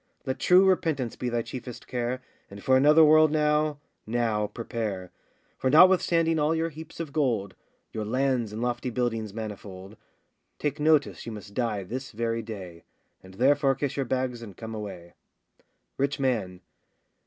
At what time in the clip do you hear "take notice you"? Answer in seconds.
10.57-11.31